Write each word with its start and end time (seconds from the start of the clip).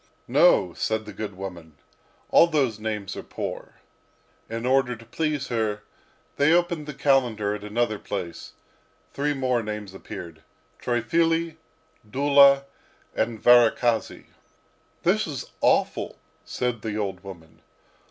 "No," 0.27 0.73
said 0.73 1.05
the 1.05 1.13
good 1.13 1.35
woman, 1.37 1.77
"all 2.31 2.47
those 2.47 2.79
names 2.79 3.15
are 3.15 3.21
poor." 3.21 3.75
In 4.49 4.65
order 4.65 4.95
to 4.95 5.05
please 5.05 5.49
her, 5.49 5.83
they 6.37 6.51
opened 6.51 6.87
the 6.87 6.95
calendar 6.95 7.53
at 7.53 7.63
another 7.63 7.99
place; 7.99 8.53
three 9.13 9.35
more 9.35 9.61
names 9.61 9.93
appeared, 9.93 10.41
Triphily, 10.79 11.57
Dula, 12.09 12.65
and 13.13 13.39
Varakhasy. 13.39 14.25
"This 15.03 15.27
is 15.27 15.51
awful," 15.61 16.17
said 16.45 16.81
the 16.81 16.97
old 16.97 17.19
woman. 17.23 17.61